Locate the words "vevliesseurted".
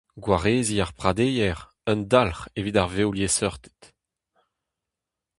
2.95-3.81